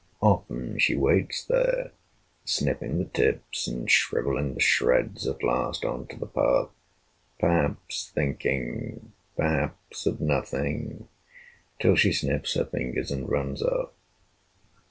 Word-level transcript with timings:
Often 0.23 0.79
she 0.79 0.95
waits 0.95 1.45
there, 1.45 1.91
snipping 2.43 2.97
the 2.97 3.05
tips 3.05 3.67
and 3.67 3.87
shrivelling 3.87 4.55
The 4.55 4.59
shreds 4.59 5.27
at 5.27 5.43
last 5.43 5.85
on 5.85 6.07
to 6.07 6.17
the 6.19 6.25
path, 6.25 6.69
perhaps 7.37 8.09
Thinking, 8.09 9.11
perhaps 9.37 10.07
of 10.07 10.19
nothing, 10.19 11.07
till 11.79 11.95
she 11.95 12.11
sniffs 12.11 12.55
Her 12.55 12.65
fingers 12.65 13.11
and 13.11 13.29
runs 13.29 13.61
off. 13.61 13.91